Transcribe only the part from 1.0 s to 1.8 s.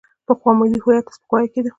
ته سپکاوی کېده.